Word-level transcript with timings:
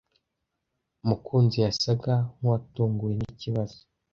Mukunzi 1.07 1.57
yasaga 1.65 2.13
nkuwatunguwe 2.35 3.13
nikibazo. 3.17 3.77